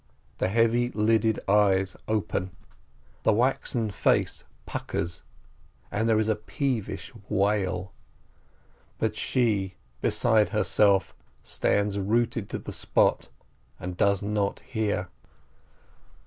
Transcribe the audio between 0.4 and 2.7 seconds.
heavy lidded eyes open,